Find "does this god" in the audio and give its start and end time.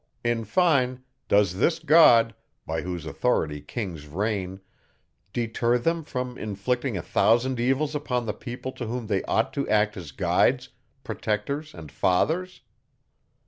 1.27-2.33